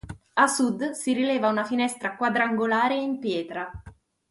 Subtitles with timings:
[0.43, 3.69] A sud si rileva una finestra quadrangolare in pietra.